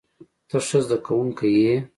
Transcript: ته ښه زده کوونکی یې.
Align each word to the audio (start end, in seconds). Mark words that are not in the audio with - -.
ته 0.49 0.57
ښه 0.67 0.79
زده 0.85 0.97
کوونکی 1.05 1.49
یې. 1.63 1.75